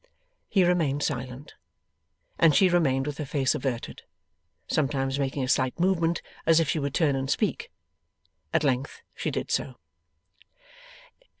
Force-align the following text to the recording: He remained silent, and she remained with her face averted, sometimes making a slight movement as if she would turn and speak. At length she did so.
He 0.49 0.63
remained 0.63 1.03
silent, 1.03 1.53
and 2.39 2.55
she 2.55 2.69
remained 2.69 3.05
with 3.05 3.19
her 3.19 3.25
face 3.27 3.53
averted, 3.53 4.01
sometimes 4.67 5.19
making 5.19 5.43
a 5.43 5.47
slight 5.47 5.79
movement 5.79 6.23
as 6.43 6.59
if 6.59 6.67
she 6.67 6.79
would 6.79 6.95
turn 6.95 7.15
and 7.15 7.29
speak. 7.29 7.71
At 8.51 8.63
length 8.63 9.03
she 9.13 9.29
did 9.29 9.51
so. 9.51 9.75